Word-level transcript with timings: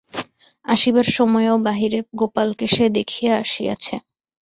আসিবার 0.65 1.07
সময়ও 1.11 1.55
বাহিরে 1.65 1.99
গোপালকে 2.19 2.65
সে 2.67 2.85
দেখিয়া 2.97 3.33
আসিয়াছে। 3.43 3.95